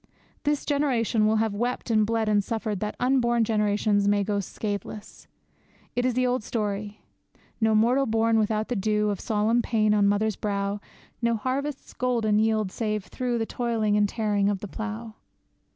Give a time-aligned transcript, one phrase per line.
[0.45, 5.27] This generation will have wept and bled and suffered that unborn generations may go scatheless.
[5.95, 7.01] It is the old story:
[7.61, 10.81] No mortal born without the dew Of solemn pain on mother's brow;
[11.21, 15.13] No harvest's golden yield save through The toil and tearing of the plough.